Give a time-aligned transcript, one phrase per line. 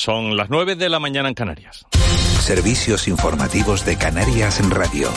[0.00, 1.84] Son las 9 de la mañana en Canarias.
[2.40, 5.10] Servicios informativos de Canarias en Radio.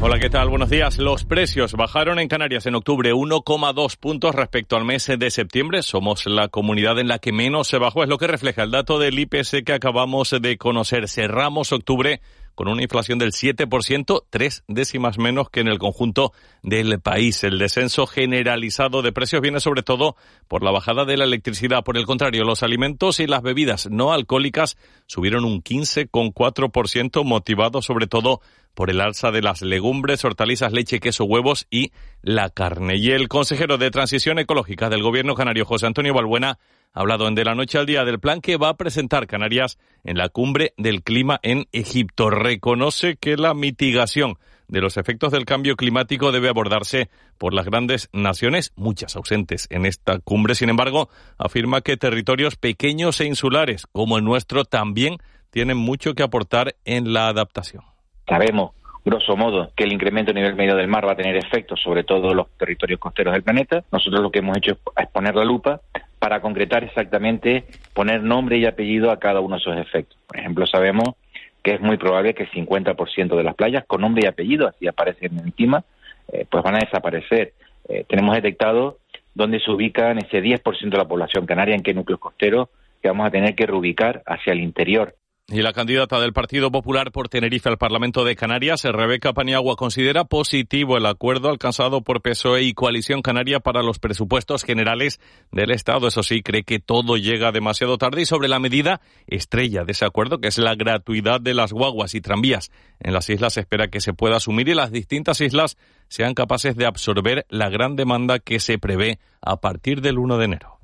[0.00, 0.48] Hola, ¿qué tal?
[0.48, 0.96] Buenos días.
[0.96, 5.82] Los precios bajaron en Canarias en octubre 1,2 puntos respecto al mes de septiembre.
[5.82, 8.02] Somos la comunidad en la que menos se bajó.
[8.02, 11.06] Es lo que refleja el dato del IPC que acabamos de conocer.
[11.06, 12.22] Cerramos octubre
[12.54, 16.32] con una inflación del 7%, tres décimas menos que en el conjunto
[16.62, 17.44] del país.
[17.44, 20.16] El descenso generalizado de precios viene sobre todo
[20.48, 21.84] por la bajada de la electricidad.
[21.84, 28.06] Por el contrario, los alimentos y las bebidas no alcohólicas subieron un 15,4%, motivado sobre
[28.06, 28.40] todo
[28.74, 32.96] por el alza de las legumbres, hortalizas, leche, queso, huevos y la carne.
[32.96, 36.58] Y el consejero de Transición Ecológica del Gobierno canario, José Antonio Balbuena,
[36.94, 39.78] ha hablado en De la Noche al Día del plan que va a presentar Canarias
[40.04, 42.30] en la cumbre del clima en Egipto.
[42.30, 48.08] Reconoce que la mitigación de los efectos del cambio climático debe abordarse por las grandes
[48.12, 50.54] naciones, muchas ausentes en esta cumbre.
[50.54, 55.18] Sin embargo, afirma que territorios pequeños e insulares como el nuestro también
[55.50, 57.82] tienen mucho que aportar en la adaptación.
[58.28, 58.70] Sabemos,
[59.04, 62.04] grosso modo, que el incremento a nivel medio del mar va a tener efectos sobre
[62.04, 63.84] todos los territorios costeros del planeta.
[63.92, 65.80] Nosotros lo que hemos hecho es poner la lupa
[66.18, 70.18] para concretar exactamente, poner nombre y apellido a cada uno de esos efectos.
[70.26, 71.16] Por ejemplo, sabemos
[71.62, 74.86] que es muy probable que el 50% de las playas con nombre y apellido, así
[74.86, 75.84] aparecen en el clima,
[76.32, 77.52] eh, pues van a desaparecer.
[77.88, 78.98] Eh, tenemos detectado
[79.34, 82.68] dónde se ubican ese 10% de la población canaria, en qué núcleos costeros,
[83.02, 85.14] que vamos a tener que reubicar hacia el interior.
[85.48, 90.24] Y la candidata del Partido Popular por Tenerife al Parlamento de Canarias, Rebeca Paniagua, considera
[90.24, 95.20] positivo el acuerdo alcanzado por PSOE y Coalición Canaria para los presupuestos generales
[95.52, 96.08] del Estado.
[96.08, 100.06] Eso sí, cree que todo llega demasiado tarde y sobre la medida estrella de ese
[100.06, 104.00] acuerdo, que es la gratuidad de las guaguas y tranvías en las islas, espera que
[104.00, 105.76] se pueda asumir y las distintas islas
[106.08, 110.44] sean capaces de absorber la gran demanda que se prevé a partir del 1 de
[110.46, 110.74] enero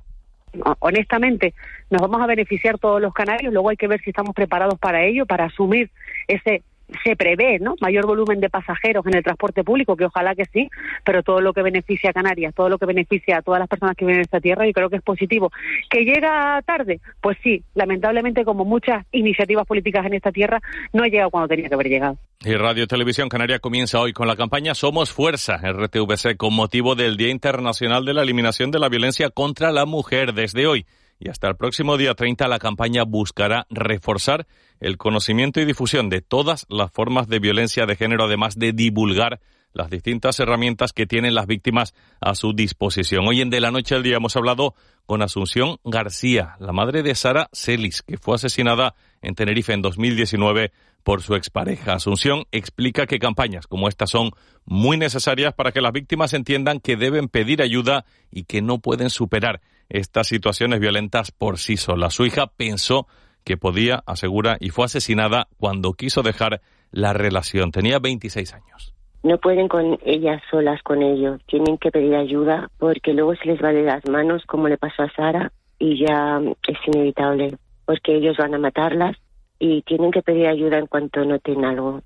[0.79, 1.53] honestamente
[1.89, 5.03] nos vamos a beneficiar todos los canarios, luego hay que ver si estamos preparados para
[5.03, 5.89] ello, para asumir
[6.27, 6.63] ese
[7.03, 7.75] se prevé ¿no?
[7.81, 10.69] mayor volumen de pasajeros en el transporte público, que ojalá que sí,
[11.03, 13.95] pero todo lo que beneficia a Canarias, todo lo que beneficia a todas las personas
[13.95, 15.51] que viven en esta tierra, yo creo que es positivo.
[15.89, 16.99] ¿Que llega tarde?
[17.21, 20.59] Pues sí, lamentablemente, como muchas iniciativas políticas en esta tierra,
[20.93, 22.17] no ha llegado cuando tenía que haber llegado.
[22.43, 27.17] Y Radio Televisión Canaria comienza hoy con la campaña Somos Fuerza, RTVC, con motivo del
[27.17, 30.33] Día Internacional de la Eliminación de la Violencia contra la Mujer.
[30.33, 30.85] Desde hoy
[31.21, 34.47] y hasta el próximo día 30 la campaña buscará reforzar
[34.79, 39.39] el conocimiento y difusión de todas las formas de violencia de género, además de divulgar
[39.71, 43.27] las distintas herramientas que tienen las víctimas a su disposición.
[43.27, 44.73] Hoy en De la Noche al Día hemos hablado
[45.05, 50.71] con Asunción García, la madre de Sara Celis, que fue asesinada en Tenerife en 2019
[51.03, 51.93] por su expareja.
[51.93, 54.31] Asunción explica que campañas como estas son
[54.65, 59.09] muy necesarias para que las víctimas entiendan que deben pedir ayuda y que no pueden
[59.09, 59.61] superar
[59.91, 62.13] estas situaciones violentas por sí solas.
[62.13, 63.07] Su hija pensó
[63.43, 67.71] que podía, asegura, y fue asesinada cuando quiso dejar la relación.
[67.71, 68.93] Tenía 26 años.
[69.23, 73.63] No pueden con ellas solas con ellos, tienen que pedir ayuda porque luego se les
[73.63, 78.35] va de las manos como le pasó a Sara y ya es inevitable porque ellos
[78.37, 79.15] van a matarlas
[79.59, 82.01] y tienen que pedir ayuda en cuanto noten algo.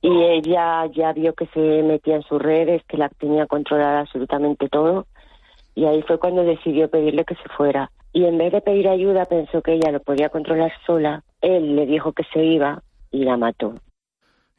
[0.00, 4.68] Y ella ya vio que se metía en sus redes, que la tenía controlada absolutamente
[4.68, 5.06] todo
[5.74, 7.90] y ahí fue cuando decidió pedirle que se fuera.
[8.12, 11.86] Y en vez de pedir ayuda pensó que ella lo podía controlar sola, él le
[11.86, 13.74] dijo que se iba y la mató.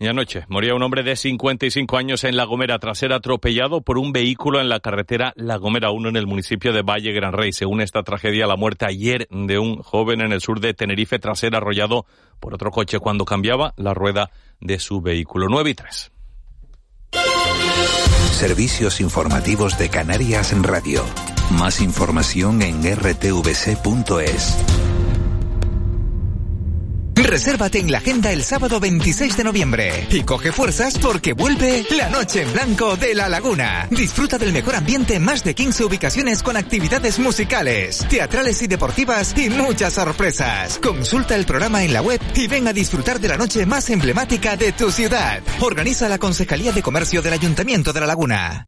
[0.01, 3.99] Y anoche moría un hombre de 55 años en La Gomera tras ser atropellado por
[3.99, 7.51] un vehículo en la carretera La Gomera 1 en el municipio de Valle Gran Rey.
[7.51, 11.37] Según esta tragedia, la muerte ayer de un joven en el sur de Tenerife tras
[11.37, 12.07] ser arrollado
[12.39, 15.45] por otro coche cuando cambiaba la rueda de su vehículo.
[15.47, 16.11] 9 y 3.
[18.31, 21.03] Servicios informativos de Canarias en Radio.
[21.51, 24.80] Más información en rtvc.es.
[27.15, 32.09] Resérvate en la agenda el sábado 26 de noviembre y coge fuerzas porque vuelve la
[32.09, 33.87] Noche en Blanco de La Laguna.
[33.89, 39.49] Disfruta del mejor ambiente, más de 15 ubicaciones con actividades musicales, teatrales y deportivas y
[39.49, 40.79] muchas sorpresas.
[40.79, 44.55] Consulta el programa en la web y ven a disfrutar de la noche más emblemática
[44.55, 45.41] de tu ciudad.
[45.59, 48.67] Organiza la Concejalía de Comercio del Ayuntamiento de La Laguna.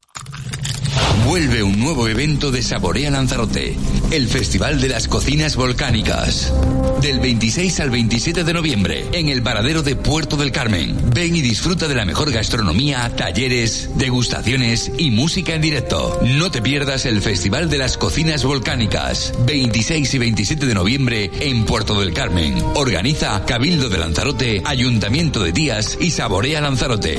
[1.26, 3.76] Vuelve un nuevo evento de Saborea Lanzarote,
[4.12, 6.54] el Festival de las Cocinas Volcánicas.
[7.02, 10.96] Del 26 al 27 de noviembre, en el paradero de Puerto del Carmen.
[11.14, 16.20] Ven y disfruta de la mejor gastronomía, talleres, degustaciones y música en directo.
[16.24, 21.66] No te pierdas el Festival de las Cocinas Volcánicas, 26 y 27 de noviembre en
[21.66, 22.62] Puerto del Carmen.
[22.76, 27.18] Organiza Cabildo de Lanzarote, Ayuntamiento de Díaz y Saborea Lanzarote.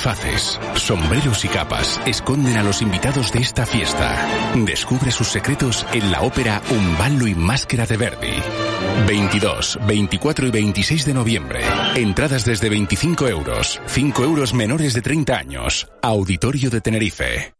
[0.00, 4.16] Antifaces, sombreros y capas esconden a los invitados de esta fiesta.
[4.54, 8.32] Descubre sus secretos en la ópera Un ballo y máscara de Verdi.
[9.06, 11.60] 22, 24 y 26 de noviembre.
[11.96, 13.78] Entradas desde 25 euros.
[13.88, 15.86] 5 euros menores de 30 años.
[16.00, 17.59] Auditorio de Tenerife.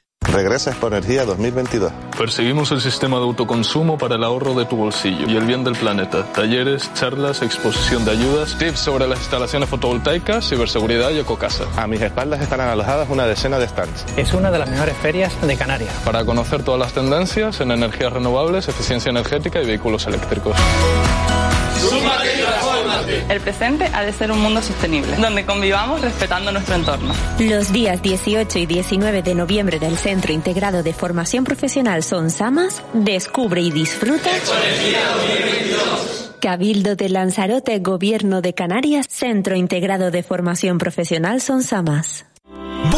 [0.31, 1.91] Regresa Expo Energía 2022.
[2.17, 5.75] Perseguimos el sistema de autoconsumo para el ahorro de tu bolsillo y el bien del
[5.75, 6.23] planeta.
[6.31, 11.65] Talleres, charlas, exposición de ayudas, tips sobre las instalaciones fotovoltaicas, ciberseguridad y ecocasa.
[11.75, 14.05] A mis espaldas estarán alojadas una decena de stands.
[14.15, 15.93] Es una de las mejores ferias de Canarias.
[16.05, 20.55] Para conocer todas las tendencias en energías renovables, eficiencia energética y vehículos eléctricos.
[23.29, 27.13] El presente ha de ser un mundo sostenible, donde convivamos respetando nuestro entorno.
[27.39, 32.81] Los días 18 y 19 de noviembre del Centro Integrado de Formación Profesional Son Samas,
[32.93, 34.29] descubre y disfruta.
[36.39, 42.25] Cabildo de Lanzarote, Gobierno de Canarias, Centro Integrado de Formación Profesional Son Samas.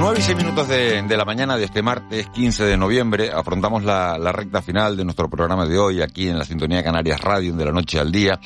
[0.00, 3.84] 9 y 6 minutos de, de, la mañana de este martes 15 de noviembre afrontamos
[3.84, 7.52] la, la, recta final de nuestro programa de hoy aquí en la Sintonía Canarias Radio,
[7.52, 8.40] de la noche al día,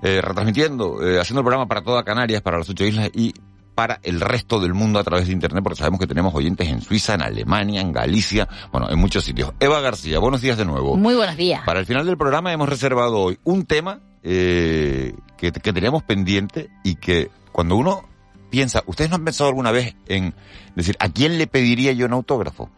[0.00, 3.34] eh, retransmitiendo, eh, haciendo el programa para toda Canarias, para las ocho islas y
[3.74, 6.80] para el resto del mundo a través de Internet, porque sabemos que tenemos oyentes en
[6.80, 9.52] Suiza, en Alemania, en Galicia, bueno, en muchos sitios.
[9.60, 10.96] Eva García, buenos días de nuevo.
[10.96, 11.60] Muy buenos días.
[11.66, 16.70] Para el final del programa hemos reservado hoy un tema eh, que, que teníamos pendiente
[16.82, 18.13] y que cuando uno
[18.54, 20.32] piensa, ¿ustedes no han pensado alguna vez en
[20.76, 22.70] decir, ¿a quién le pediría yo un autógrafo?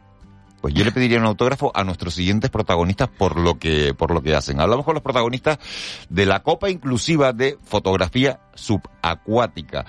[0.62, 4.22] Pues yo le pediría un autógrafo a nuestros siguientes protagonistas por lo que, por lo
[4.22, 4.58] que hacen.
[4.58, 5.58] Hablamos con los protagonistas
[6.08, 9.84] de la Copa Inclusiva de Fotografía Subacuática.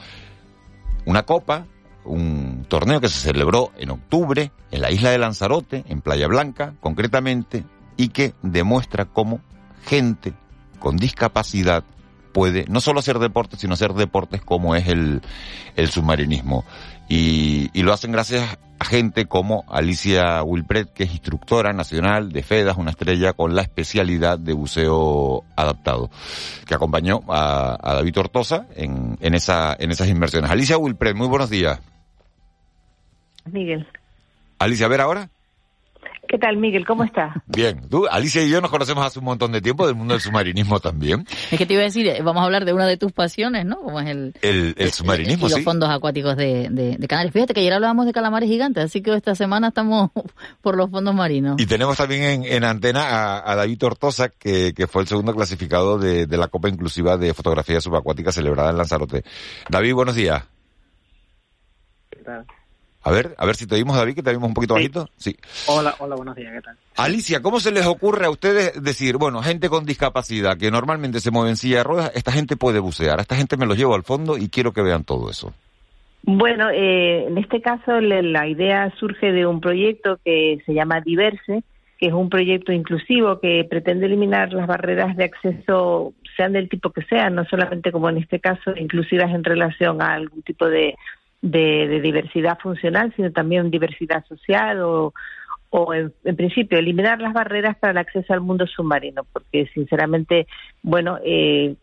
[1.05, 1.65] Una copa,
[2.03, 6.73] un torneo que se celebró en octubre en la isla de Lanzarote, en Playa Blanca,
[6.81, 7.63] concretamente,
[7.95, 9.39] y que demuestra cómo
[9.85, 10.33] gente
[10.79, 11.85] con discapacidad
[12.37, 15.23] puede no solo hacer deportes, sino hacer deportes como es el,
[15.75, 16.65] el submarinismo.
[17.09, 22.43] Y, y, lo hacen gracias a gente como Alicia Wilpret, que es instructora nacional de
[22.43, 26.11] FEDAS, una estrella con la especialidad de buceo adaptado,
[26.67, 30.51] que acompañó a, a David Tortosa en, en, esa, en esas inversiones.
[30.51, 31.79] Alicia Wilpret, muy buenos días.
[33.45, 33.87] Miguel.
[34.59, 35.31] Alicia, a ver ahora.
[36.27, 36.85] ¿Qué tal, Miguel?
[36.85, 37.35] ¿Cómo estás?
[37.47, 37.87] Bien.
[37.89, 40.79] Tú, Alicia y yo nos conocemos hace un montón de tiempo del mundo del submarinismo
[40.79, 41.25] también.
[41.51, 43.65] Es que te iba a decir, eh, vamos a hablar de una de tus pasiones,
[43.65, 43.77] ¿no?
[43.77, 44.33] Como es el...
[44.41, 45.63] El, el submarinismo, y los sí.
[45.63, 47.33] fondos acuáticos de, de, de, Canarias.
[47.33, 50.11] Fíjate que ayer hablábamos de calamares gigantes, así que esta semana estamos
[50.61, 51.55] por los fondos marinos.
[51.59, 55.33] Y tenemos también en, en antena a, a, David Tortosa, que, que fue el segundo
[55.33, 59.23] clasificado de, de la Copa Inclusiva de Fotografía Subacuática celebrada en Lanzarote.
[59.69, 60.43] David, buenos días.
[62.09, 62.45] ¿Qué tal?
[63.03, 64.79] A ver, a ver si te oímos, David, que te oímos un poquito sí.
[64.79, 65.07] bajito.
[65.15, 65.37] Sí.
[65.67, 66.77] Hola, hola, buenos días, ¿qué tal?
[66.97, 71.31] Alicia, ¿cómo se les ocurre a ustedes decir, bueno, gente con discapacidad que normalmente se
[71.31, 73.95] mueve en silla de ruedas, esta gente puede bucear, a esta gente me los llevo
[73.95, 75.53] al fondo y quiero que vean todo eso?
[76.23, 80.99] Bueno, eh, en este caso le, la idea surge de un proyecto que se llama
[80.99, 81.63] Diverse,
[81.97, 86.91] que es un proyecto inclusivo que pretende eliminar las barreras de acceso, sean del tipo
[86.91, 90.95] que sean, no solamente como en este caso, inclusivas en relación a algún tipo de
[91.41, 95.13] de, de, diversidad funcional, sino también diversidad social o,
[95.69, 100.47] o en, en, principio eliminar las barreras para el acceso al mundo submarino, porque sinceramente,
[100.81, 101.75] bueno, eh,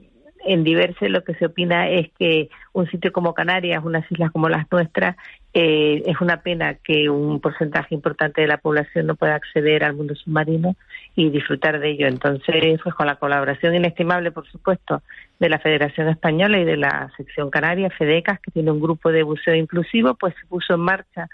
[0.47, 4.49] en Diverse lo que se opina es que un sitio como Canarias, unas islas como
[4.49, 5.17] las nuestras,
[5.53, 9.95] eh, es una pena que un porcentaje importante de la población no pueda acceder al
[9.95, 10.77] mundo submarino
[11.15, 12.07] y disfrutar de ello.
[12.07, 15.03] Entonces, pues con la colaboración inestimable, por supuesto,
[15.39, 19.23] de la Federación Española y de la sección Canaria, FEDECAS, que tiene un grupo de
[19.23, 21.29] buceo inclusivo, pues se puso en marcha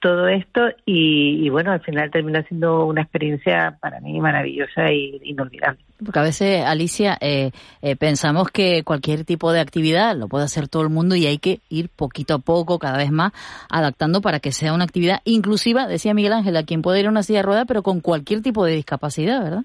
[0.00, 5.80] todo esto y, bueno, al final terminó siendo una experiencia para mí maravillosa e inolvidable.
[6.02, 7.50] Porque a veces, Alicia, eh,
[7.82, 11.38] eh, pensamos que cualquier tipo de actividad lo puede hacer todo el mundo y hay
[11.38, 13.32] que ir poquito a poco, cada vez más,
[13.68, 17.10] adaptando para que sea una actividad inclusiva, decía Miguel Ángel, a quien puede ir a
[17.10, 19.64] una silla de ruedas, pero con cualquier tipo de discapacidad, ¿verdad?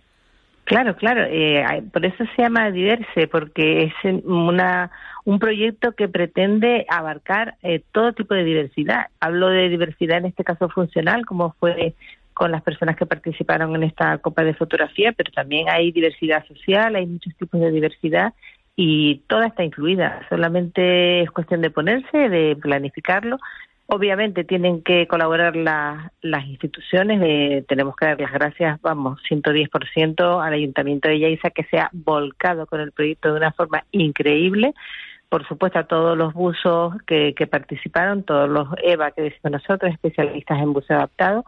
[0.66, 1.24] Claro, claro.
[1.30, 4.92] Eh, por eso se llama Diverse, porque es una
[5.26, 9.08] un proyecto que pretende abarcar eh, todo tipo de diversidad.
[9.20, 11.96] Hablo de diversidad en este caso funcional, como fue
[12.34, 16.96] con las personas que participaron en esta Copa de Fotografía, pero también hay diversidad social,
[16.96, 18.34] hay muchos tipos de diversidad
[18.76, 20.22] y toda está incluida.
[20.30, 23.38] Solamente es cuestión de ponerse, de planificarlo
[23.88, 30.54] Obviamente tienen que colaborar las instituciones, eh, tenemos que dar las gracias, vamos, 110% al
[30.54, 34.74] Ayuntamiento de Yaiza que se ha volcado con el proyecto de una forma increíble,
[35.30, 40.60] por supuesto a todos los buzos que, participaron, todos los EVA que decimos nosotros, especialistas
[40.60, 41.46] en buceo adaptado,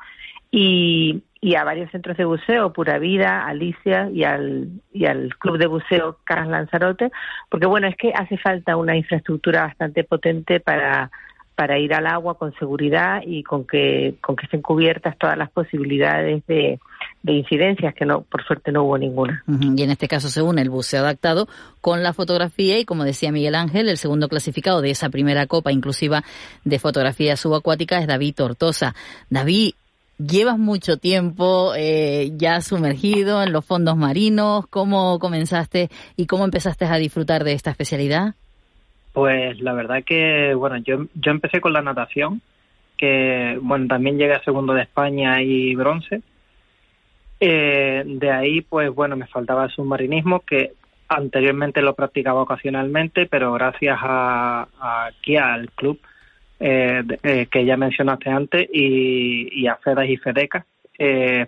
[0.52, 1.24] y,
[1.58, 6.20] a varios centros de buceo, Pura Vida, Alicia y al, y al Club de Buceo
[6.24, 7.10] Carlos Lanzarote,
[7.50, 11.10] porque bueno, es que hace falta una infraestructura bastante potente para
[11.58, 15.50] para ir al agua con seguridad y con que, con que estén cubiertas todas las
[15.50, 16.80] posibilidades de,
[17.24, 19.44] incidencias, que no, por suerte no hubo ninguna.
[19.48, 21.48] Y en este caso se une el buceo adaptado
[21.82, 25.72] con la fotografía y como decía Miguel Ángel, el segundo clasificado de esa primera copa
[25.72, 26.24] inclusiva
[26.64, 28.94] de fotografía subacuática es David Tortosa.
[29.32, 29.72] David,
[30.20, 34.68] llevas mucho tiempo eh, ya sumergido en los fondos marinos.
[34.70, 38.36] ¿Cómo comenzaste y cómo empezaste a disfrutar de esta especialidad?
[39.18, 42.40] Pues la verdad que, bueno, yo, yo empecé con la natación,
[42.98, 46.22] que, bueno, también llegué a segundo de España y bronce.
[47.40, 50.74] Eh, de ahí, pues bueno, me faltaba el submarinismo, que
[51.08, 54.68] anteriormente lo practicaba ocasionalmente, pero gracias a,
[55.08, 56.00] aquí al club
[56.60, 60.64] eh, eh, que ya mencionaste antes y, y a FEDAS y FEDECA,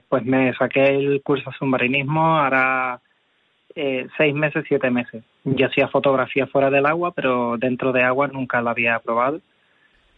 [0.10, 3.00] pues me saqué el curso de submarinismo, ahora
[3.82, 5.24] eh, seis meses, siete meses.
[5.46, 9.40] Yo hacía fotografía fuera del agua, pero dentro de agua nunca la había probado.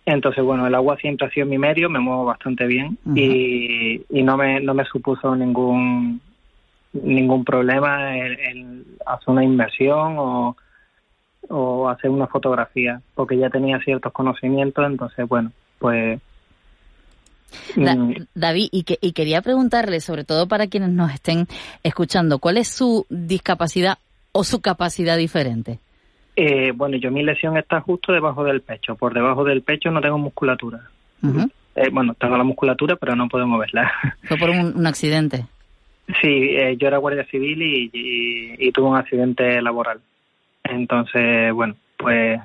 [0.03, 4.23] Entonces, bueno, el agua siempre ha sido mi medio, me muevo bastante bien y, y,
[4.23, 6.19] no, me, no me supuso ningún
[6.93, 10.57] ningún problema en, hacer una inversión o,
[11.49, 16.19] o hacer una fotografía, porque ya tenía ciertos conocimientos, entonces, bueno, pues
[17.75, 18.13] Mm.
[18.34, 21.48] David, y, que, y quería preguntarle, sobre todo para quienes nos estén
[21.84, 23.98] escuchando, ¿cuál es su discapacidad
[24.31, 25.79] o su capacidad diferente?
[26.36, 28.96] Eh, bueno, yo mi lesión está justo debajo del pecho.
[28.96, 30.79] Por debajo del pecho no tengo musculatura.
[31.75, 33.91] Eh, bueno, tengo la musculatura, pero no puedo moverla.
[34.24, 35.46] ¿Fue por un, accidente?
[36.22, 37.89] Sí, eh, yo era guardia civil y,
[38.58, 40.00] y tuve un accidente laboral.
[40.63, 42.39] Entonces, bueno, pues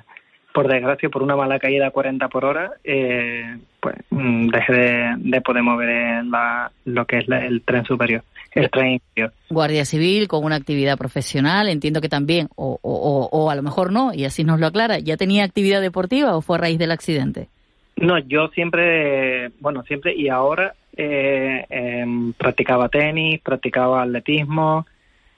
[0.57, 4.73] por desgracia, por una mala caída a 40 por hora, eh, pues mm, dejé
[5.17, 8.21] de, poder mover la, lo que es el tren superior,
[8.53, 9.31] el tren inferior.
[9.49, 13.93] Guardia Civil con una actividad profesional, entiendo que también, o, o, o a lo mejor
[13.93, 16.91] no, y así nos lo aclara, ¿ya tenía actividad deportiva o fue a raíz del
[16.91, 17.47] accidente?
[17.95, 24.85] No, yo siempre, bueno, siempre y ahora eh, em, practicaba tenis, practicaba atletismo,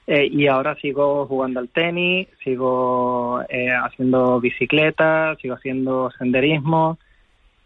[0.06, 6.98] eh, y ahora sigo jugando al tenis, sigo eh, haciendo bicicleta, sigo haciendo senderismo,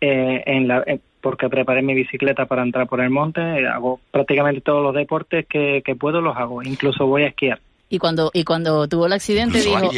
[0.01, 0.85] eh, en la,
[1.21, 5.83] porque preparé mi bicicleta para entrar por el monte, hago prácticamente todos los deportes que,
[5.85, 7.61] que puedo, los hago, incluso voy a esquiar.
[7.89, 9.91] Y cuando y cuando tuvo el accidente dijo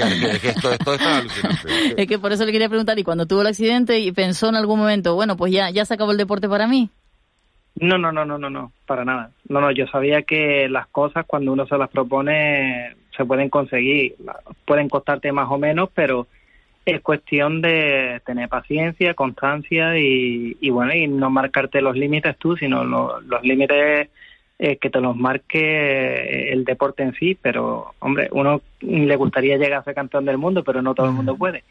[1.97, 4.57] es que por eso le quería preguntar y cuando tuvo el accidente y pensó en
[4.57, 6.91] algún momento bueno pues ya ya se acabó el deporte para mí
[7.79, 9.31] no, no, no, no, no, no, para nada.
[9.49, 14.15] No, no, yo sabía que las cosas cuando uno se las propone se pueden conseguir.
[14.65, 16.27] Pueden costarte más o menos, pero
[16.87, 22.57] es cuestión de tener paciencia, constancia y, y bueno, y no marcarte los límites tú,
[22.57, 24.09] sino los límites
[24.59, 29.81] eh, que te los marque el deporte en sí, pero hombre, uno le gustaría llegar
[29.81, 31.65] a ser campeón del mundo, pero no todo el mundo puede.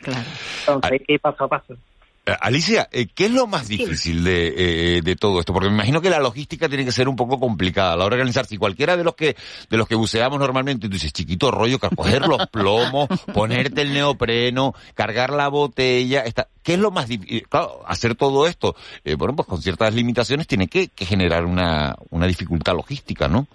[0.60, 1.78] Entonces hay que ir paso a paso.
[2.28, 5.54] Eh, Alicia, eh, ¿qué es lo más difícil de, eh, de, todo esto?
[5.54, 8.16] Porque me imagino que la logística tiene que ser un poco complicada a la hora
[8.16, 8.48] de organizar.
[8.48, 9.36] Si cualquiera de los que
[9.70, 14.74] de los que buceamos normalmente, tú dices, chiquito rollo, coger los plomos, ponerte el neopreno,
[14.96, 17.48] cargar la botella, está, ¿qué es lo más difícil?
[17.48, 18.76] Claro, hacer todo esto,
[19.18, 23.48] bueno, pues con ciertas limitaciones tiene que, que generar una, una dificultad logística, ¿no?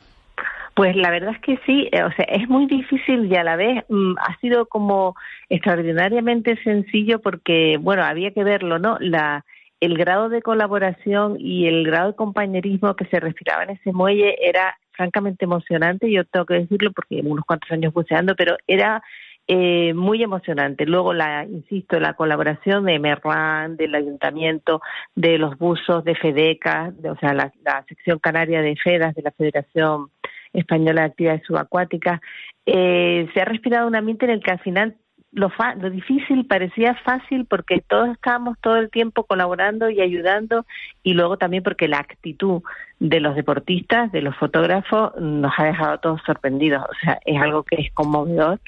[0.81, 3.55] Pues la verdad es que sí, eh, o sea, es muy difícil y a la
[3.55, 5.15] vez mm, ha sido como
[5.51, 8.97] extraordinariamente sencillo porque, bueno, había que verlo, ¿no?
[8.99, 9.45] La,
[9.79, 14.35] el grado de colaboración y el grado de compañerismo que se respiraba en ese muelle
[14.41, 19.03] era francamente emocionante, yo tengo que decirlo porque unos cuantos años buceando, pero era
[19.49, 20.87] eh, muy emocionante.
[20.87, 24.81] Luego, la, insisto, la colaboración de Merlán, del ayuntamiento,
[25.15, 27.53] de los buzos, de FEDECA, o sea, la,
[27.87, 30.09] sección canaria de FEDAS, de la Federación
[30.53, 32.21] Española de Actividades Subacuáticas,
[32.67, 34.97] eh, se ha respirado un ambiente en el que al final
[35.33, 40.67] lo, lo difícil parecía fácil porque todos estábamos todo el tiempo colaborando y ayudando
[41.03, 42.63] y luego también porque la actitud
[42.99, 46.83] de los deportistas, de los fotógrafos, nos ha dejado todos sorprendidos.
[46.83, 48.61] O sea, es algo que es conmovedor.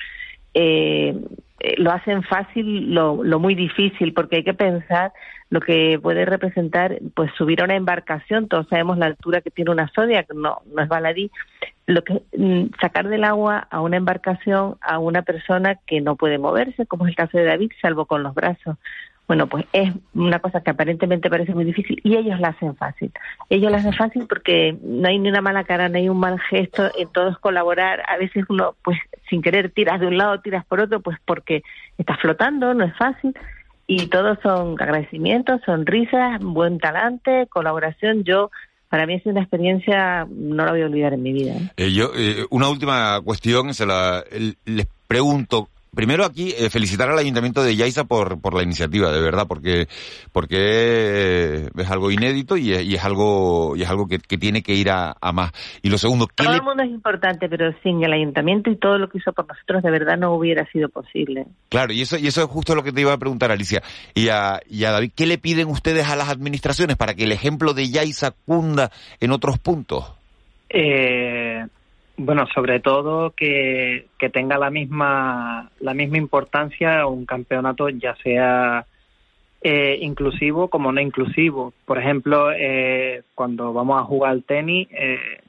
[0.54, 1.16] Eh,
[1.60, 5.12] eh, lo hacen fácil lo, lo muy difícil porque hay que pensar
[5.48, 9.70] lo que puede representar pues subir a una embarcación todos sabemos la altura que tiene
[9.70, 11.30] una Zodiac no no es baladí
[11.86, 16.38] lo que mm, sacar del agua a una embarcación a una persona que no puede
[16.38, 18.76] moverse como es el caso de David salvo con los brazos
[19.28, 23.12] bueno, pues es una cosa que aparentemente parece muy difícil y ellos la hacen fácil.
[23.48, 26.38] Ellos la hacen fácil porque no hay ni una mala cara, no hay un mal
[26.40, 28.02] gesto, en todo es colaborar.
[28.08, 28.98] A veces uno, pues
[29.30, 31.62] sin querer, tiras de un lado, tiras por otro, pues porque
[31.96, 33.34] estás flotando, no es fácil.
[33.86, 38.24] Y todos son agradecimientos, sonrisas, buen talante, colaboración.
[38.24, 38.50] Yo
[38.92, 41.54] para mí es una experiencia, no la voy a olvidar en mi vida.
[41.54, 41.70] ¿eh?
[41.78, 44.22] Eh, yo, eh, una última cuestión, se la,
[44.66, 49.20] les pregunto, Primero aquí eh, felicitar al Ayuntamiento de Yaiza por, por la iniciativa, de
[49.20, 49.88] verdad, porque
[50.32, 55.14] porque es algo inédito y es, algo y es algo que, tiene que ir a,
[55.34, 55.52] más.
[55.82, 58.96] Y lo segundo, ¿qué todo el mundo es importante, pero sin el Ayuntamiento y todo
[58.96, 61.44] lo que hizo por nosotros de verdad no hubiera sido posible.
[61.68, 63.82] Claro, y eso y eso es justo lo que te iba a preguntar, Alicia.
[64.14, 67.32] Y a, y a David, ¿qué le piden ustedes a las administraciones para que el
[67.32, 70.10] ejemplo de Yaiza cunda en otros puntos?
[70.74, 71.41] Eh,
[72.24, 78.86] bueno, sobre todo que, que tenga la misma, la misma importancia un campeonato, ya sea
[79.60, 81.72] eh, inclusivo como no inclusivo.
[81.84, 85.40] Por ejemplo, eh, cuando vamos a jugar al tenis, eh,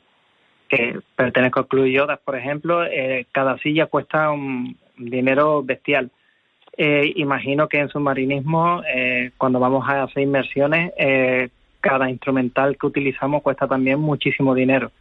[0.67, 6.09] que pertenezco al Club Yodas, por ejemplo, eh, cada silla cuesta un dinero bestial.
[6.75, 10.91] Eh, imagino que en submarinismo, eh, cuando vamos a hacer inmersiones,
[11.79, 14.91] cada instrumental que utilizamos cuesta también muchísimo dinero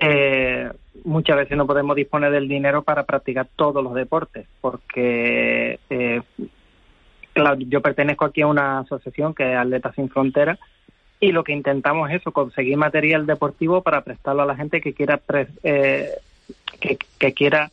[0.00, 0.27] eh,
[1.08, 6.20] muchas veces no podemos disponer del dinero para practicar todos los deportes, porque eh,
[7.32, 10.58] claro, yo pertenezco aquí a una asociación que es Atletas Sin Fronteras
[11.18, 14.92] y lo que intentamos es eso, conseguir material deportivo para prestarlo a la gente que
[14.92, 15.20] quiera
[15.62, 16.10] eh,
[16.78, 17.70] que, quiera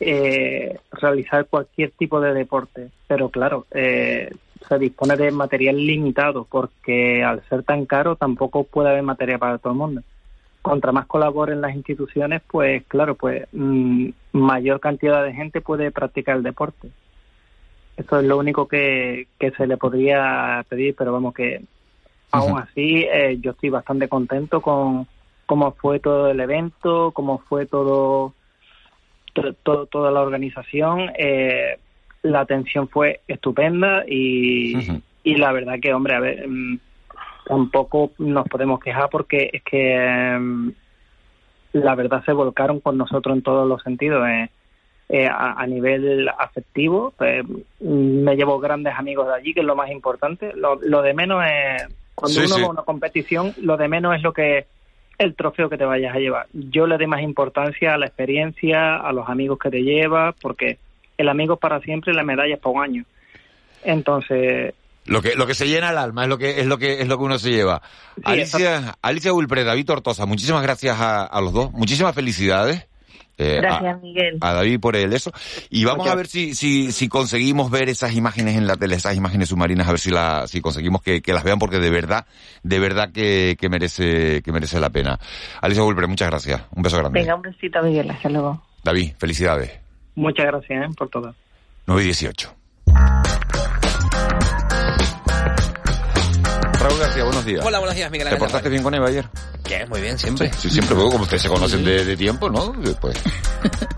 [0.00, 2.90] eh, realizar cualquier tipo de deporte.
[3.06, 4.30] Pero claro, eh,
[4.68, 9.58] se dispone de material limitado porque al ser tan caro tampoco puede haber material para
[9.58, 10.02] todo el mundo
[10.62, 16.36] contra más colaboren las instituciones, pues claro, pues mm, mayor cantidad de gente puede practicar
[16.36, 16.88] el deporte.
[17.96, 21.62] Eso es lo único que, que se le podría pedir, pero vamos que
[22.30, 25.06] aún así eh, yo estoy bastante contento con
[25.46, 28.34] cómo fue todo el evento, cómo fue todo,
[29.62, 31.10] todo, toda la organización.
[31.18, 31.76] Eh,
[32.22, 36.78] la atención fue estupenda y, y la verdad que, hombre, a ver, mm,
[37.50, 40.72] tampoco nos podemos quejar porque es que em,
[41.72, 44.26] la verdad se volcaron con nosotros en todos los sentidos.
[44.28, 44.48] Eh,
[45.12, 47.44] eh, a, nivel afectivo, pues,
[47.80, 50.52] me llevo grandes amigos de allí, que es lo más importante.
[50.54, 54.32] Lo, de menos es, cuando uno va a una competición, lo de menos es lo
[54.32, 54.66] que
[55.18, 56.46] el trofeo que te vayas a llevar.
[56.52, 60.78] Yo le doy más importancia a la experiencia, a los amigos que te llevas, porque
[61.18, 63.04] el amigo es para siempre y la medalla es para un año.
[63.82, 64.74] Entonces,
[65.06, 67.08] lo que, lo que se llena el alma es lo que, es lo que, es
[67.08, 67.82] lo que uno se lleva.
[68.22, 71.72] Alicia, Alicia Wilpre, David Tortosa, muchísimas gracias a, los dos.
[71.72, 72.86] Muchísimas felicidades.
[73.38, 74.36] Eh, gracias, Miguel.
[74.42, 75.32] A David por el eso.
[75.70, 79.16] Y vamos a ver si, si, si conseguimos ver esas imágenes en la tele, esas
[79.16, 82.26] imágenes submarinas, a ver si la, si conseguimos que, las vean, porque de verdad,
[82.62, 85.18] de verdad que, que merece, que merece la pena.
[85.62, 86.60] Alicia Wilpre, muchas gracias.
[86.72, 87.18] Un beso grande.
[87.18, 88.10] Venga, un besito, Miguel.
[88.10, 88.62] Hasta luego.
[88.84, 89.72] David, felicidades.
[90.14, 90.94] Muchas gracias ¿eh?
[90.96, 91.34] por todo.
[91.86, 92.54] 9 y 18.
[96.90, 97.64] Raúl García, buenos días.
[97.64, 98.38] Hola, buenos días, Miguel Ángel.
[98.38, 99.28] ¿Te portaste bien con Eva ayer?
[99.64, 100.50] Bien, muy bien, siempre.
[100.58, 102.72] Sí, siempre, como ustedes se conocen de, tiempo, ¿no?
[103.00, 103.16] Pues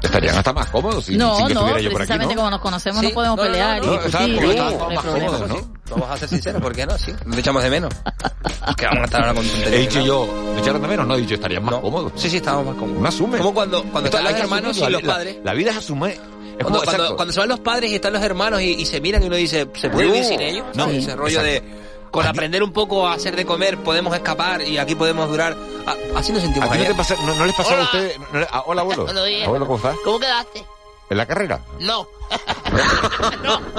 [0.03, 2.51] estarían hasta más cómodos si, no, sin que no, estuviera yo por aquí, precisamente como
[2.51, 4.57] nos conocemos no podemos pelear no, y discutir.
[4.59, 5.73] No, más cómodos, ¿no?
[5.89, 6.99] Vamos a ser sinceros, ¿por qué no?
[6.99, 7.95] Sí, nos echamos de menos.
[8.77, 11.07] que vamos a estar ahora con He dicho yo, ¿me echaron de menos?
[11.07, 12.13] No, he dicho, estarían más cómodos.
[12.17, 12.99] Sí, sí, estamos más cómodos.
[12.99, 13.39] Uno asume.
[13.39, 15.39] Como cuando, cuando están los hermanos y los padres.
[15.43, 16.21] La, vida es asumir.
[16.61, 19.23] Cuando, cuando, cuando, se van los padres y están los hermanos y, y se miran
[19.23, 20.67] y uno dice, ¿se puede vivir sin ellos?
[20.75, 21.82] No, ese rollo de
[22.13, 25.97] con aprender un poco a hacer de comer podemos escapar y aquí podemos durar Ah,
[26.15, 27.85] así nos sentimos ¿A ti no, te pasa- no, no les pasaba a Hola.
[27.87, 28.19] ustedes?
[28.33, 29.05] no ah, hola, abuelo.
[29.07, 29.47] Buenos días.
[29.49, 29.97] Abuelo, ¿cómo estás?
[30.05, 30.65] ¿Cómo quedaste?
[31.11, 31.61] ¿En la carrera?
[31.81, 32.07] No.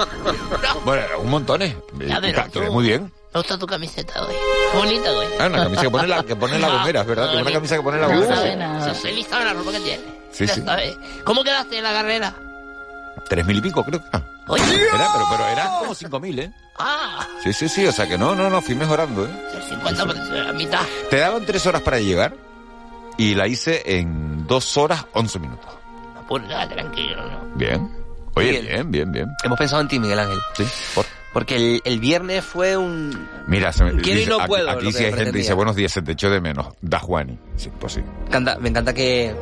[0.84, 1.76] Bueno, un montón, ¿eh?
[2.52, 2.60] Tú.
[2.72, 3.10] muy bien.
[3.32, 4.34] Me gusta tu camiseta hoy.
[4.70, 5.26] Qué bonita hoy.
[5.40, 7.76] Ah, una camisa que pone la, que pone la gomera, es verdad, que una camisa
[7.76, 8.36] que pone la No gomera.
[8.94, 9.12] sí.
[9.12, 10.02] de la ropa que tiene.
[10.30, 10.62] Sí, Ya sí.
[10.62, 10.94] sabes.
[11.24, 12.34] ¿Cómo quedaste en la carrera?
[13.28, 14.06] Tres mil y pico, creo que.
[14.12, 14.22] Ah.
[14.48, 14.62] Oye.
[14.94, 16.52] Era, pero, pero eran como cinco mil, ¿eh?
[16.78, 19.30] Ah, Sí, sí, sí, o sea que no, no, no, fui mejorando, ¿eh?
[19.54, 20.80] el 50 por la mitad.
[21.10, 22.34] Te daban tres horas para llegar
[23.16, 25.70] y la hice en dos horas once minutos.
[26.28, 27.54] Purga, tranquilo, ¿no?
[27.56, 27.90] Bien.
[28.36, 28.66] Oye, Miguel.
[28.66, 29.28] bien, bien, bien.
[29.44, 30.38] Hemos pensado en ti, Miguel Ángel.
[30.56, 31.04] Sí, por...
[31.34, 33.28] Porque el, el viernes fue un...
[33.48, 35.10] Mira, se me, Quiero y dice- no aquí, puedo, aquí lo sí que hay gente
[35.10, 35.42] que pretendía.
[35.42, 36.68] dice, buenos días, se te echó de menos.
[36.80, 37.36] Da Juani.
[37.56, 38.00] Sí, pues sí.
[38.02, 39.34] Me encanta, me encanta que,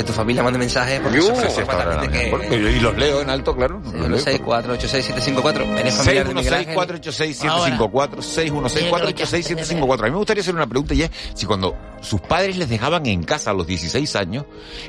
[0.00, 1.20] que tu familia mande mensajes porque
[1.66, 2.56] para gente Porque- que...
[2.56, 3.80] Y los leo en alto, claro.
[3.84, 4.18] los leo.
[4.18, 5.78] 616-486-754.
[5.78, 6.76] ¿Eres familiar de Miguel Ángel?
[6.76, 10.00] 616-486-754, 616-486-754.
[10.00, 13.04] A mí me gustaría hacer una pregunta y es si cuando sus padres les dejaban
[13.06, 14.44] en casa a los 16 años,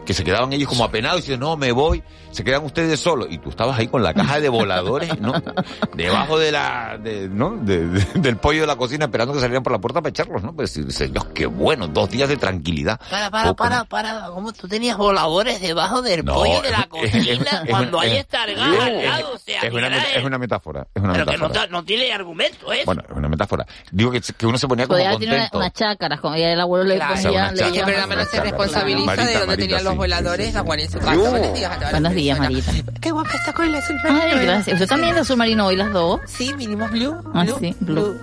[0.05, 3.27] que se quedaban ellos como apenados y dicen, no, me voy, se quedan ustedes solos.
[3.29, 5.33] Y tú estabas ahí con la caja de voladores, ¿no?
[5.95, 7.57] Debajo de la, de, ¿no?
[7.61, 10.41] De- de- del pollo de la cocina esperando que salieran por la puerta para echarlos,
[10.43, 10.53] ¿no?
[10.53, 12.99] Pues dice, Dios, qué bueno, dos días de tranquilidad.
[13.09, 14.27] Para, para, para, para.
[14.33, 17.97] ¿Cómo tú tenías voladores debajo del No, pollo de la es- es- cocina es- cuando
[18.01, 19.31] es- hay es- estargas al lado?
[19.33, 21.71] O sea, Es una, es metáfora, es una Pero que no, metáfora.
[21.71, 22.81] no tiene argumento, ¿eh?
[22.85, 23.65] Bueno, es una metáfora.
[23.91, 25.57] Digo que, que uno se ponía como Podía tener una- contento.
[25.57, 27.13] unas chácaras, como ya el abuelo le Claro.
[27.21, 27.51] ponía.
[27.51, 30.79] Le Pero la mano se responsabiliza Marita, de dónde Marita, tenían los voladores a Juan
[30.79, 31.15] en su casa.
[31.15, 31.91] Buenos días, Marita.
[31.91, 32.71] Buenos días, Marita.
[33.01, 34.73] Qué guapa está con el azul Ay, gracias.
[34.73, 36.19] ¿Usted también de azul marino hoy las dos?
[36.27, 37.15] Sí, vinimos blue.
[37.33, 38.19] Ah, blue, sí, blue.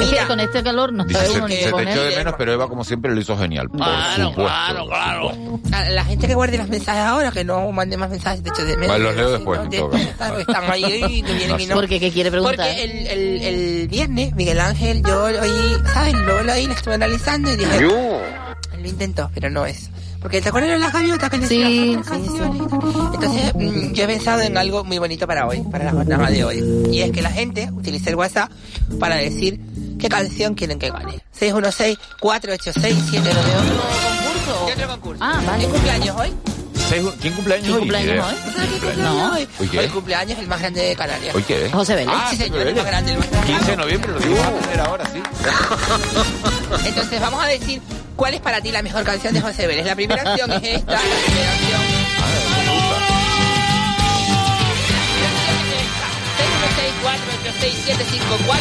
[0.00, 2.52] Es Mira, con este calor no se, uno ni se te echó de menos, pero
[2.52, 3.68] Eva, como siempre, lo hizo genial.
[3.68, 4.42] Por Claro, supuesto.
[4.44, 5.60] claro, claro.
[5.72, 8.64] A la gente que guarde los mensajes ahora, que no mande más mensajes, de hecho,
[8.64, 9.60] de Vale, los leo después.
[9.70, 11.74] Están, ahí y no y no.
[11.74, 12.56] Porque ¿qué quiere preguntar?
[12.56, 16.14] Porque el, el, el viernes, Miguel Ángel, yo oí, ¿sabes?
[16.14, 19.90] Luego lo oí, lo estuve analizando y dije, lo intentó, pero no es.
[20.22, 22.62] Porque te acuerdas de las gaviotas que le Sí, canciones?
[22.62, 26.44] Entonces, mm, yo he pensado en algo muy bonito para hoy, para la jornada de
[26.44, 26.64] hoy.
[26.90, 28.50] Y es que la gente utilice el WhatsApp
[28.98, 29.60] para decir
[29.98, 31.20] qué canción quieren que gane.
[31.38, 34.66] 616-486-798 concurso?
[34.66, 35.24] ¿Qué otro concurso?
[35.24, 35.64] Ah, vale.
[35.64, 36.34] ¿Es cumpleaños hoy?
[37.20, 37.80] ¿Quién cumpleaños ¿Quién hoy?
[37.80, 38.34] cumpleaños hoy?
[38.96, 39.32] No.
[39.32, 41.34] Hoy, ¿Hoy, hoy cumpleaños el más grande de Canarias.
[41.34, 41.70] ¿Hoy qué?
[41.70, 42.14] José Vélez.
[42.16, 43.12] Ah, sí, señor, el más grande.
[43.12, 43.52] El más grande.
[43.52, 44.42] 15 de noviembre, lo digo uh.
[44.42, 45.22] a poner ahora, sí.
[46.88, 47.80] Entonces, vamos a decir
[48.16, 49.86] cuál es para ti la mejor canción de José Vélez.
[49.86, 50.92] La primera canción es esta.
[50.92, 51.80] La primera opción.
[52.22, 52.90] A ver, me gusta.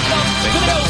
[0.09, 0.53] canción...
[0.53, 0.83] Número 1.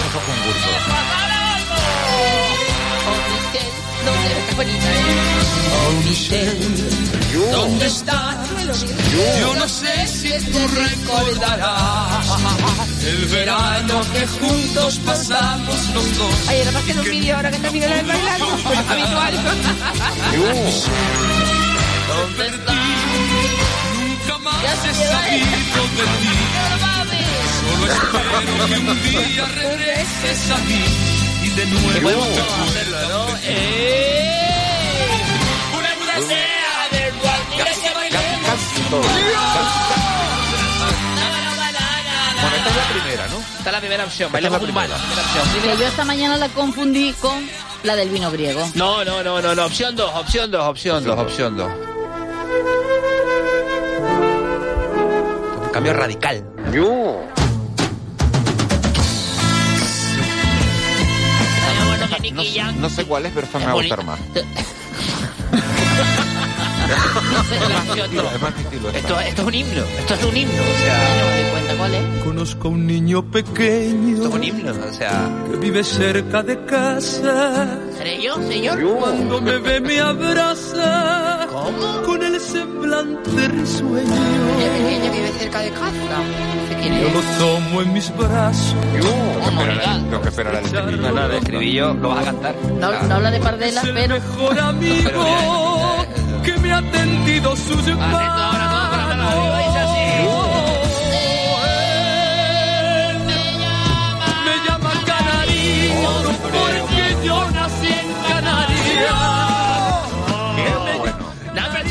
[4.06, 5.60] ¿Dónde bonita, eh?
[5.72, 8.38] Oh, Michelle, ¿dónde estás?
[9.40, 12.26] Yo no sé si tú recordarás
[13.06, 16.36] el verano que juntos pasamos los dos.
[16.48, 18.46] Ay, ahora hacer un vídeo ahora que está Miguel Ángel bailando.
[18.90, 19.34] Habitual.
[22.08, 22.76] ¿Dónde estás?
[24.00, 26.34] Nunca más he sabido de ti.
[27.60, 31.19] Solo espero que un día regreses a mí
[31.60, 32.28] de nuevo Podemos
[32.70, 33.26] hacerlo, ¿no?
[33.44, 34.32] ¡Eh!
[35.78, 38.60] Una duda sea del cual mira que bailemos.
[42.42, 43.40] Bueno, esta es la primera, ¿no?
[43.40, 45.62] Esta es la primera opción, Esta es la bailemos un opción.
[45.62, 47.50] Que yo esta mañana la confundí con
[47.84, 48.70] la del vino griego.
[48.76, 51.72] No, no, no, no, no, opción 2, opción 2, opción 2, opción 2.
[55.62, 56.46] Un cambio radical.
[62.44, 64.20] No, no sé cuál es, pero esta me va a gustar más.
[67.70, 72.24] Es esto es un himno, esto es un himno, o sea, cuenta cuál es?
[72.24, 76.66] Conozco a un niño pequeño esto es un himno, o sea, que vive cerca de
[76.66, 77.78] casa.
[77.98, 78.82] ¿seré yo, señor?
[78.82, 82.02] Cuando me ve me abraza ¿Cómo?
[82.06, 84.16] con el semblante risueño.
[84.78, 85.92] pequeña que vive cerca de casa.
[87.02, 88.76] Yo lo tomo en mis brazos.
[88.92, 91.02] Tengo que esperar- Tengo que estribillo.
[91.02, 92.56] No, no, el estribillo lo vas a cantar.
[92.80, 95.26] No, no habla de pardelas, Es el pero mejor amigo
[96.44, 98.50] que me ha tendido sus manos.
[104.46, 109.49] Me llama Canario porque yo nací en Canarias.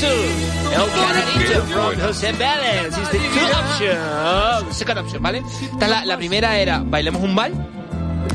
[0.02, 2.86] El Canarito from José Vélez.
[2.98, 4.72] Is the two option.
[4.72, 5.42] Second option, ¿vale?
[5.72, 7.52] Esta la, la primera era Bailemos un bal.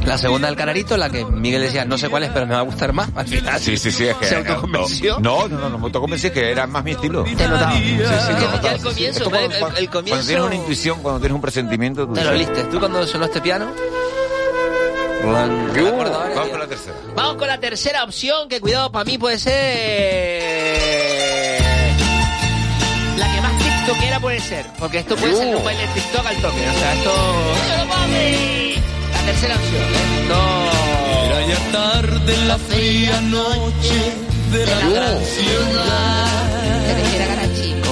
[0.05, 2.59] La segunda el Canarito, la que Miguel decía, no sé cuál es, pero me va
[2.59, 3.07] a gustar más.
[3.15, 4.25] Al final Sí, sí, sí, es que...
[4.25, 5.17] se autoconvenció.
[5.21, 7.23] No, no, no, no me autoconvencí, que era más mi estilo.
[7.23, 7.71] Te he notado.
[7.77, 11.19] Sí, sí, que el comienzo, cuando- El- cuando- el Cuando comienzo- tienes una intuición, cuando
[11.21, 12.05] tienes un presentimiento...
[12.07, 12.63] Tú Te lo oliste.
[12.65, 13.67] ¿Tú cuando sonó este piano?
[15.25, 15.31] No,
[15.77, 16.95] pero la tercera.
[17.15, 20.62] Vamos con la tercera opción, que cuidado, para mí puede ser...
[24.23, 27.11] puede ser, porque esto puede ser un baile de TikTok al toque, o sea, esto...
[29.11, 30.25] La tercera opción, ¿eh?
[30.29, 30.93] No...
[31.25, 34.13] Era ya tarde en la fría noche
[34.51, 36.27] de la gran ciudad.
[37.15, 37.89] Era cara chico.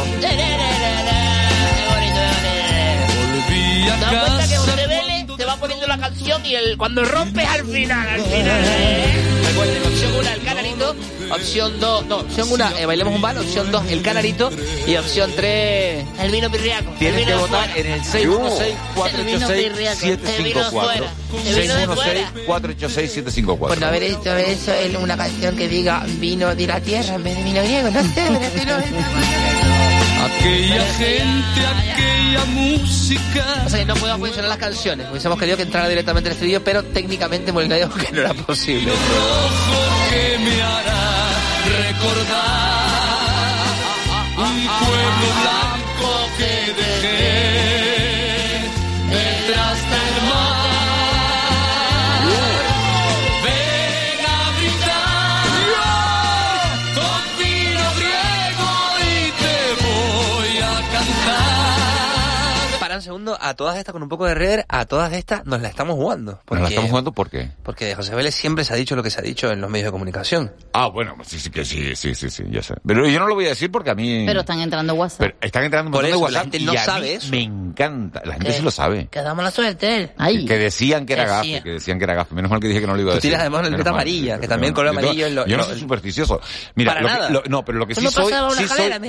[3.18, 6.56] Volví a ¿Te das cuenta que casa José Vélez te va poniendo la canción y
[6.56, 9.44] el, cuando rompes al final, al final, ¿eh?
[9.48, 10.96] Recuerden, opción 1, el canarito.
[11.34, 13.38] Opción 2, no, opción 1, bailemos un bal.
[13.38, 14.52] Opción 2, el canarito.
[14.88, 16.92] Y opción 3, el vino pirriaco.
[17.00, 17.80] Tienes el que votar fuera.
[17.80, 20.72] en el El vino 616-486-754.
[20.72, 21.14] fuera.
[21.46, 22.32] El vino de fuera.
[22.48, 23.58] 616-486-754.
[23.58, 27.24] Por no haber hecho eso en una canción que diga vino de la tierra en
[27.24, 28.10] vez de vino griego, no sé,
[28.56, 28.76] pero
[30.22, 33.64] Aquella gente, aquella música.
[33.66, 35.08] O sea, que no podemos mencionar las canciones.
[35.10, 38.92] Hubiésemos querido que entrara directamente al estudio, pero técnicamente Molina dijo que no era posible.
[40.10, 41.11] que me hará
[41.66, 43.22] recordar.
[44.38, 45.71] Un pueblo blanco
[63.12, 65.96] segundo, a todas estas, con un poco de rever, a todas estas nos la estamos
[65.96, 66.32] jugando.
[66.34, 67.50] ¿Nos Porque, la estamos jugando por qué?
[67.64, 69.70] porque de José Vélez siempre se ha dicho lo que se ha dicho en los
[69.70, 70.54] medios de comunicación.
[70.74, 72.76] Ah, bueno, sí, sí, que sí, sí, sí, sí, ya sé.
[72.86, 74.24] Pero yo no lo voy a decir porque a mí...
[74.26, 75.20] Pero están entrando WhatsApp.
[75.20, 77.02] Pero están entrando un Por montón de eso, la WhatsApp gente no y a sabe
[77.08, 77.28] mí eso.
[77.32, 78.22] me encanta.
[78.24, 78.54] La gente ¿Qué?
[78.54, 79.08] sí lo sabe.
[79.12, 80.14] Que damos la suerte.
[80.18, 80.46] Ay.
[80.46, 81.56] Que decían que era Decía.
[81.56, 82.34] gafe, que decían que era gafe.
[82.36, 83.32] Menos mal que dije que no lo iba a Tú decir.
[83.32, 85.64] tiras además la libreta amarilla, que también no, color yo- amarillo es lo- Yo no
[85.64, 86.40] soy supersticioso.
[86.76, 88.90] Mira, Para lo que- lo- no, pero lo que Tú sí no soy, sí soy,
[88.90, 89.00] la-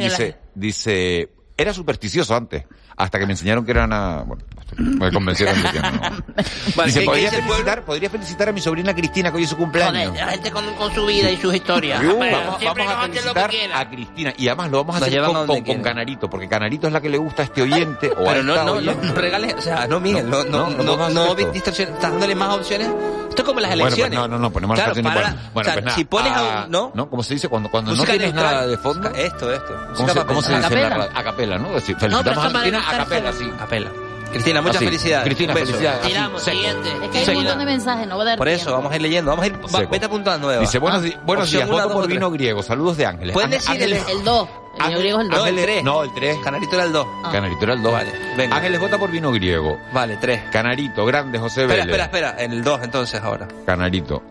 [0.55, 2.65] dice, era supersticioso antes,
[2.97, 4.43] hasta que me enseñaron que era una, bueno,
[4.79, 5.91] me convencieron de que no.
[6.77, 9.37] Vale, dice, ¿qué- podría qué dice el felicitar, podría felicitar a mi sobrina Cristina que
[9.37, 10.09] hoy es su cumpleaños.
[10.11, 12.01] Joder, la gente con, con su vida y sus historias.
[12.03, 13.79] Vamos, Pero vamos siempre a lo que felicitar quieran.
[13.81, 15.65] a Cristina y además lo vamos a Nos hacer llevan a con, donde con- con
[15.67, 15.83] quieran.
[15.83, 18.53] Canarito, porque Canarito es la que le gusta a este oyente o a Pero no,
[18.55, 19.07] esta no, no, oyente.
[19.07, 21.33] no regales, o sea, no, Miguel, no, no, No, no, no no,
[22.55, 22.89] opciones.
[23.33, 24.19] Esto es como las Bueno, pues elecciones.
[24.19, 25.11] no, no, no, ponemos Claro, canciones.
[25.15, 25.97] para Bueno, la- bueno, o sea, pues nada.
[25.97, 26.93] si pones a Ah, un, ¿no?
[26.95, 27.09] ¿no?
[27.09, 27.49] ¿Cómo se dice?
[27.49, 28.45] Cuando, cuando no tienes neutral.
[28.55, 29.09] nada de fondo.
[29.09, 29.75] Esto, esto.
[29.97, 30.75] ¿Cómo se, cómo se a dice?
[30.81, 31.69] la A capela, ¿no?
[31.81, 33.51] Felicitamos a para Cristina a capela, sí.
[33.55, 33.91] A capela.
[34.33, 34.85] Cristina, muchas Así.
[34.87, 35.25] felicidades.
[35.25, 36.07] Cristina, felicidades.
[36.07, 36.89] Tiramos, siguiente.
[37.05, 38.77] Es que hay un montón de mensajes, no va a dar Por eso, tiempo.
[38.79, 39.31] vamos a ir leyendo.
[39.31, 40.61] Vamos a ir, va- vete apuntando nueva.
[40.61, 42.17] Dice, buenos, Ah, di- buenos opción días, una, voto dos por tres.
[42.17, 42.63] vino griego.
[42.63, 43.33] Saludos de Ángeles.
[43.35, 44.49] Puedes Ángel- decir el, Ángeles- El 2.
[44.75, 45.39] El vino griego es el 2.
[45.39, 45.85] No, el Ángeles- 3.
[45.85, 46.39] No, el 3.
[46.43, 47.07] Canarito era el 2.
[47.25, 47.31] Ah.
[47.33, 47.93] Canarito era el 2.
[47.93, 48.57] Vale, venga.
[48.57, 49.79] Ángeles vota por vino griego.
[49.93, 50.43] Vale, 3.
[50.51, 52.01] Canarito, grande, José Espera, Vélez.
[52.03, 52.43] espera, espera.
[52.45, 53.49] En el 2 entonces ahora.
[53.67, 54.23] Canarito.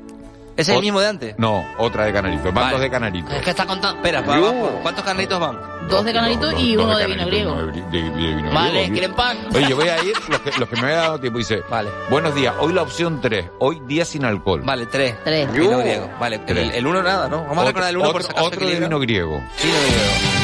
[0.57, 1.35] ¿Ese es el Ot- mismo de antes?
[1.37, 2.43] No, otra de Canarito.
[2.45, 2.71] Van Vale.
[2.73, 3.31] dos de Canarito.
[3.31, 3.97] Es que está contando.
[3.97, 5.59] Espera, va, va, ¿cuántos carnitos van?
[5.89, 7.55] Dos de canarito Dos- y dos uno de vino griego.
[7.55, 8.89] no, de, de- de vino Vale.
[8.91, 9.37] ¿quieren pan?
[9.53, 11.89] Oye, yo voy a ir, los que, los que me había dado tiempo, dice, Vale.
[12.09, 14.61] buenos días, hoy la opción 3, hoy día sin alcohol.
[14.63, 15.15] Vale, 3.
[15.23, 15.51] Tres.
[15.51, 16.09] Vino griego.
[16.19, 16.75] Vale, el, Tres.
[16.75, 17.43] el 1 nada, ¿no?
[17.45, 18.47] Vamos a recordar el 1 por otro- si acaso.
[18.47, 19.31] Otro de vino griego.
[19.37, 20.40] Vino griego.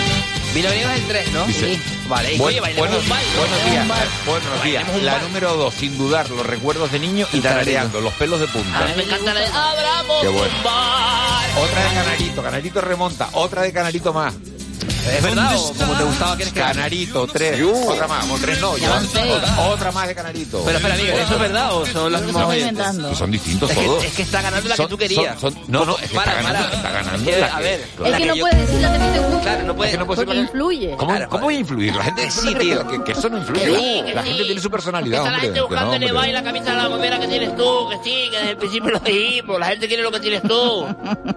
[0.66, 1.46] Es el 3, ¿no?
[1.46, 1.82] Dice, Sí.
[2.08, 3.30] Vale, y Buen- oye, bailemos buenos, un baile.
[3.38, 4.06] buenos días, un baile.
[4.26, 4.84] buenos días.
[4.96, 8.02] Un La número 2, sin dudar, los recuerdos de niño y tarareando.
[8.02, 8.86] los pelos de A punta.
[8.86, 10.58] mí me encanta la de Abramos Qué bueno.
[10.58, 11.50] un bar.
[11.60, 14.34] Otra de Canarito, Canarito remonta, otra de Canarito más.
[15.16, 17.62] ¿Es verdad o como te gustaba quieres que Canarito, tres.
[17.64, 18.72] Otra más, o tres no.
[18.72, 20.62] Otra, otra más de Canarito.
[20.66, 22.86] Pero espera, Miguel, ¿eso es verdad o son las mismas oyentes?
[23.18, 24.02] son distintos Es todos.
[24.02, 25.40] que, es que está ganando la Son- que tú querías.
[25.40, 26.76] son- son- no, no, es que Para, está ganando, para.
[26.78, 28.14] está ganando Es que, la a que- ver, claro.
[28.14, 29.42] Es que no yo- puedes decir la que te gusta.
[29.48, 29.90] Claro, no puede.
[29.90, 30.96] Es que no Porque influye.
[30.98, 31.96] ¿Cómo, Claro, ¿Cómo voy a influir?
[31.96, 32.88] La gente, Sí, tío.
[32.88, 33.66] Que, que eso no influye.
[33.66, 34.28] Sí, la sí.
[34.30, 36.20] gente tiene su personalidad, está la gente buscando en el hombre.
[36.20, 38.92] baile la camisa de la bombera que tienes tú, que sí, que desde el principio
[38.92, 39.60] lo dijimos.
[39.60, 40.88] La gente quiere lo que tienes tú.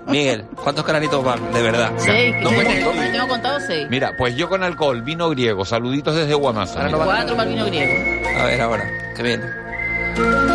[0.06, 1.52] Miguel, ¿cuántos canaritos van?
[1.52, 1.92] De verdad.
[1.98, 2.34] Seis.
[2.40, 2.80] No cuentes
[3.12, 3.86] tengo contado seis.
[3.90, 6.80] Mira, pues yo con alcohol, vino griego, saluditos desde Guamasa.
[6.80, 8.38] Ahora no Cuatro para el vino griego.
[8.40, 8.84] A ver ahora,
[9.16, 9.44] que viene.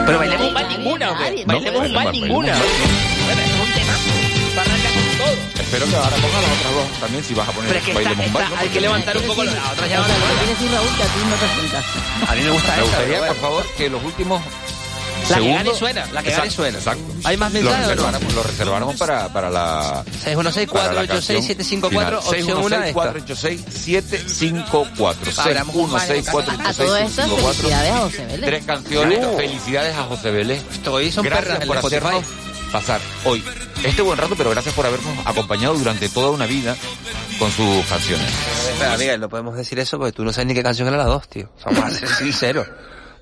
[0.06, 1.24] Pero bailemos un bal Nadie, ninguna, ¿o qué?
[1.24, 1.46] nadie.
[1.46, 2.54] Bailemos No, un bal ninguna.
[2.54, 2.68] un bal.
[3.26, 3.94] Bueno, es un tema.
[4.56, 5.62] Con todo.
[5.66, 7.92] Espero que ahora ponga las otras dos también, si vas a poner Pero es que
[7.92, 8.62] está, bailemos un baile, está- ¿no?
[8.62, 10.54] hay que levantar un poco la otra ya O van sea, a lo que quiere
[10.54, 12.32] decir Raúl que a ti no te.
[12.32, 13.42] A mí me gusta Me esa, gustaría, pero por bueno.
[13.42, 14.42] favor, que los últimos
[15.30, 15.64] La que segundos...
[15.64, 16.78] gane suena, la que gane Exacto, suena.
[16.78, 17.04] Exacto.
[17.24, 17.90] ¿Hay más Lo mensajes o no?
[17.96, 20.04] reserváramos, lo reserváramos para, para la...
[20.24, 22.84] 616 para la 486 754 canción opción 1 final.
[22.90, 23.36] esta.
[23.36, 28.46] 616 754 Abramos un baile, 616 A todo esto, 486 felicidades a José Vélez.
[28.46, 29.20] Tres canciones.
[29.36, 30.64] Felicidades a José Vélez.
[30.74, 32.24] Estoy son Gracias por hacernos
[32.72, 33.44] pasar hoy
[33.84, 36.76] este buen rato, pero gracias por habernos acompañado durante toda una vida
[37.38, 38.28] con sus canciones.
[38.72, 41.06] Espera, Miguel, no podemos decir eso porque tú no sabes ni qué canción era la
[41.06, 41.50] 2, tío.
[41.66, 42.68] Vamos a ser sinceros.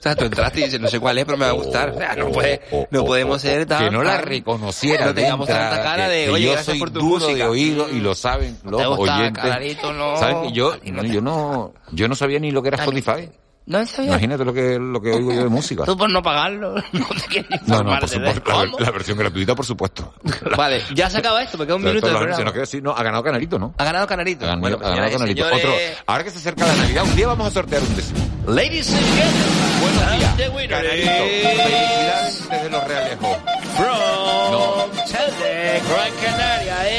[0.03, 1.91] Sea, tú entraste y dices, no sé cuál es, pero me va a gustar.
[1.91, 2.59] O sea, no, puede,
[2.91, 3.85] no podemos ser tan...
[3.85, 7.25] que no la reconociera No tengamos tanta cara de, oye, yo soy por tu duro
[7.25, 7.45] música.
[7.45, 10.17] de oído y lo saben los oyentes Clarito, no.
[10.17, 13.29] saben que yo no, yo no yo no sabía ni lo que era Spotify
[13.65, 14.11] No, serio.
[14.11, 15.83] Imagínate lo que, lo que oigo yo de música.
[15.85, 18.51] Tú por no pagarlo, no te quieres No, no, por de supuesto.
[18.79, 20.13] La, la versión gratuita, por supuesto.
[20.57, 22.81] Vale, ya se acaba esto, me queda un minuto se nos queda así.
[22.81, 23.73] No, ha ganado Canarito, ¿no?
[23.77, 24.43] Ha ganado Canarito.
[24.45, 25.45] Ha ganado, Bueno, pues, ha ganado Canarito.
[25.45, 25.73] Otro,
[26.07, 28.19] ahora que se acerca la Navidad, un día vamos a sortear un décimo.
[28.47, 30.69] Ladies and gentlemen, Buenos días.
[30.69, 31.25] Canarito.
[31.25, 33.37] is- Felicidades desde Los Realejos.
[33.77, 36.89] From Chelsea, Gran Canaria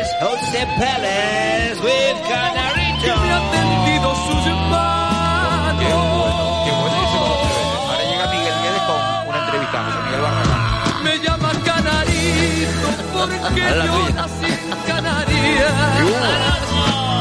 [0.00, 2.49] es José Pérez with Canarito.
[9.84, 11.04] José Miguel Barragán.
[11.04, 15.74] Me llama Canarito porque yo nací en Canarias.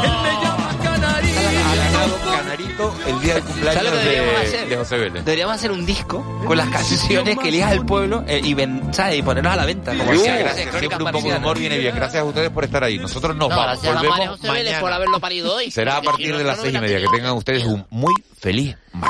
[0.03, 1.39] Él me llama Canarito.
[1.39, 5.25] Ha ganado Canarito el día del cumpleaños ¿Sabes lo que deberíamos de, de José Vélez.
[5.25, 9.21] Deberíamos hacer un disco con las canciones que elija el pueblo eh, y, ven, y
[9.21, 9.91] ponernos a la venta.
[9.91, 10.75] Como Gracias, hacía- gracias.
[10.79, 11.95] Siempre un poco de humor viene bien.
[11.95, 12.97] Gracias a ustedes por estar ahí.
[12.99, 13.81] Nosotros nos No, vamos.
[13.81, 14.81] gracias a la María Volvemos José Vélez mañana.
[14.81, 15.71] por haberlo parido hoy.
[15.71, 16.99] Será a partir de las seis y media.
[16.99, 18.75] Que tengan ustedes un muy feliz